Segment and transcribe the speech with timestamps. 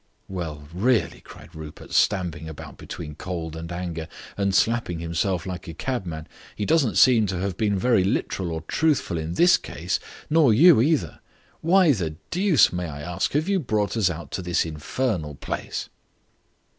[0.27, 5.75] "Well, really," cried Rupert, stamping about between cold and anger, and slapping himself like a
[5.75, 10.55] cabman, "he doesn't seem to have been very literal or truthful in this case, nor
[10.55, 11.19] you either.
[11.61, 15.89] Why the deuce, may I ask, have you brought us out to this infernal place?"